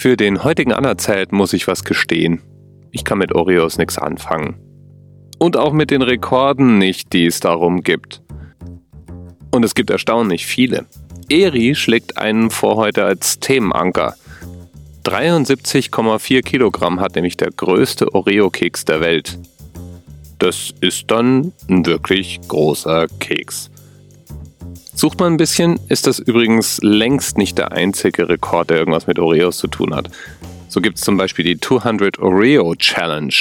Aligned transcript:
Für 0.00 0.16
den 0.16 0.44
heutigen 0.44 0.72
Anerzählt 0.72 1.32
muss 1.32 1.52
ich 1.52 1.66
was 1.66 1.82
gestehen. 1.82 2.40
Ich 2.92 3.04
kann 3.04 3.18
mit 3.18 3.34
Oreos 3.34 3.78
nichts 3.78 3.98
anfangen. 3.98 4.54
Und 5.40 5.56
auch 5.56 5.72
mit 5.72 5.90
den 5.90 6.02
Rekorden 6.02 6.78
nicht, 6.78 7.12
die 7.12 7.26
es 7.26 7.40
darum 7.40 7.82
gibt. 7.82 8.22
Und 9.50 9.64
es 9.64 9.74
gibt 9.74 9.90
erstaunlich 9.90 10.46
viele. 10.46 10.86
Eri 11.28 11.74
schlägt 11.74 12.16
einen 12.16 12.50
vor 12.50 12.76
heute 12.76 13.04
als 13.04 13.40
Themenanker. 13.40 14.14
73,4 15.04 16.42
Kilogramm 16.42 17.00
hat 17.00 17.16
nämlich 17.16 17.36
der 17.36 17.50
größte 17.50 18.14
Oreo-Keks 18.14 18.84
der 18.84 19.00
Welt. 19.00 19.36
Das 20.38 20.72
ist 20.80 21.10
dann 21.10 21.52
ein 21.68 21.84
wirklich 21.84 22.38
großer 22.46 23.08
Keks. 23.18 23.68
Sucht 24.98 25.20
man 25.20 25.34
ein 25.34 25.36
bisschen, 25.36 25.78
ist 25.88 26.08
das 26.08 26.18
übrigens 26.18 26.80
längst 26.82 27.38
nicht 27.38 27.56
der 27.56 27.70
einzige 27.70 28.28
Rekord, 28.28 28.70
der 28.70 28.78
irgendwas 28.78 29.06
mit 29.06 29.20
Oreos 29.20 29.56
zu 29.56 29.68
tun 29.68 29.94
hat. 29.94 30.10
So 30.66 30.80
gibt 30.80 30.98
es 30.98 31.04
zum 31.04 31.16
Beispiel 31.16 31.44
die 31.44 31.60
200 31.60 32.18
Oreo 32.18 32.74
Challenge. 32.74 33.32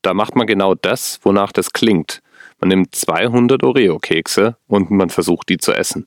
Da 0.00 0.14
macht 0.14 0.36
man 0.36 0.46
genau 0.46 0.74
das, 0.74 1.20
wonach 1.22 1.52
das 1.52 1.74
klingt. 1.74 2.22
Man 2.60 2.70
nimmt 2.70 2.94
200 2.94 3.62
Oreo-Kekse 3.62 4.56
und 4.66 4.90
man 4.90 5.10
versucht 5.10 5.50
die 5.50 5.58
zu 5.58 5.74
essen. 5.74 6.06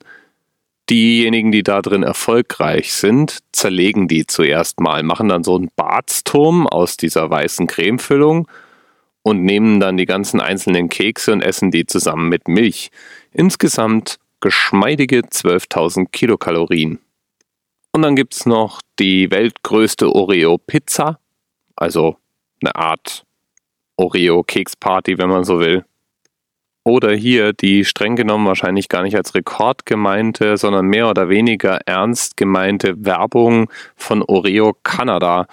Diejenigen, 0.90 1.52
die 1.52 1.62
da 1.62 1.80
drin 1.80 2.02
erfolgreich 2.02 2.92
sind, 2.92 3.38
zerlegen 3.52 4.08
die 4.08 4.26
zuerst 4.26 4.80
mal, 4.80 5.04
machen 5.04 5.28
dann 5.28 5.44
so 5.44 5.54
einen 5.54 5.70
Barzturm 5.76 6.66
aus 6.66 6.96
dieser 6.96 7.30
weißen 7.30 7.68
Cremefüllung 7.68 8.48
und 9.22 9.44
nehmen 9.44 9.78
dann 9.78 9.96
die 9.96 10.06
ganzen 10.06 10.40
einzelnen 10.40 10.88
Kekse 10.88 11.32
und 11.32 11.42
essen 11.42 11.70
die 11.70 11.86
zusammen 11.86 12.28
mit 12.28 12.48
Milch. 12.48 12.90
Insgesamt 13.32 14.18
geschmeidige 14.40 15.20
12.000 15.20 16.10
Kilokalorien. 16.10 17.00
Und 17.92 18.02
dann 18.02 18.16
gibt 18.16 18.34
es 18.34 18.46
noch 18.46 18.80
die 18.98 19.30
weltgrößte 19.30 20.14
Oreo-Pizza, 20.14 21.18
also 21.76 22.16
eine 22.62 22.74
Art 22.76 23.24
Oreo-Keksparty, 23.96 25.18
wenn 25.18 25.28
man 25.28 25.44
so 25.44 25.58
will. 25.60 25.84
Oder 26.84 27.14
hier 27.14 27.52
die 27.52 27.84
streng 27.84 28.16
genommen 28.16 28.46
wahrscheinlich 28.46 28.88
gar 28.88 29.02
nicht 29.02 29.16
als 29.16 29.34
Rekord 29.34 29.84
gemeinte, 29.84 30.56
sondern 30.56 30.86
mehr 30.86 31.10
oder 31.10 31.28
weniger 31.28 31.80
ernst 31.86 32.36
gemeinte 32.36 33.04
Werbung 33.04 33.70
von 33.94 34.22
Oreo 34.22 34.74
Kanada, 34.84 35.48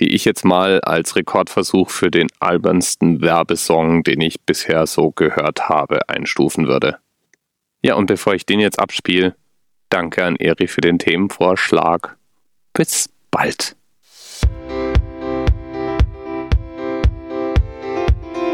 die 0.00 0.14
ich 0.14 0.24
jetzt 0.24 0.44
mal 0.44 0.80
als 0.80 1.14
Rekordversuch 1.14 1.90
für 1.90 2.10
den 2.10 2.28
albernsten 2.40 3.20
Werbesong, 3.20 4.02
den 4.02 4.20
ich 4.20 4.40
bisher 4.40 4.86
so 4.86 5.12
gehört 5.12 5.68
habe, 5.68 6.08
einstufen 6.08 6.66
würde. 6.66 6.98
Ja, 7.84 7.96
und 7.96 8.06
bevor 8.06 8.32
ich 8.34 8.46
den 8.46 8.60
jetzt 8.60 8.78
abspiele, 8.78 9.36
danke 9.90 10.24
an 10.24 10.36
Eri 10.36 10.68
für 10.68 10.80
den 10.80 10.98
Themenvorschlag. 10.98 12.16
Bis 12.72 13.10
bald. 13.30 13.76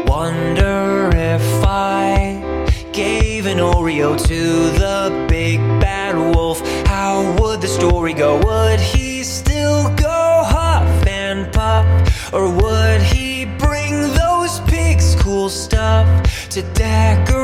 Wonder 0.05 1.09
if 1.13 1.41
I 1.63 2.43
gave 2.91 3.49
an 3.49 3.61
Oreo 3.61 4.17
to 4.17 4.69
the 4.77 5.25
big 5.29 5.59
bad 5.79 6.17
wolf. 6.35 6.61
How 6.85 7.23
would 7.39 7.61
the 7.61 7.69
story 7.69 8.13
go? 8.13 8.35
Would 8.35 8.81
he 8.81 9.23
still 9.23 9.89
go 9.95 10.43
huff 10.43 11.07
and 11.07 11.49
puff? 11.53 11.85
Or 12.33 12.49
would 12.49 13.01
he 13.01 13.45
bring 13.57 14.13
those 14.13 14.59
pigs 14.67 15.15
cool 15.23 15.47
stuff 15.47 16.05
to 16.49 16.61
decorate 16.73 17.40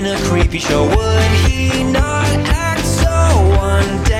in 0.00 0.06
a 0.06 0.16
creepy 0.22 0.58
show. 0.58 0.88
Would 0.88 1.30
he 1.44 1.84
not 1.84 2.24
act 2.48 2.86
so 2.86 3.06
undead? 3.06 4.08
Would 4.08 4.19